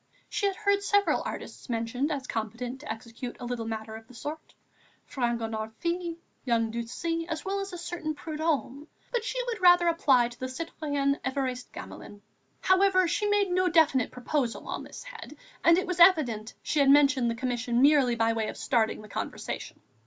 [0.29, 4.15] She had heard several artists mentioned as competent to execute a little matter of the
[4.15, 4.55] sort,
[5.05, 10.29] Fragonard fils, young Ducis, as well as a certain Prudhomme; but she would rather apply
[10.29, 12.21] to the citoyen Évariste Gamelin.
[12.61, 16.89] However, she made no definite proposal on this head and it was evident she had
[16.89, 19.79] mentioned the commission merely by way of starting the conversation.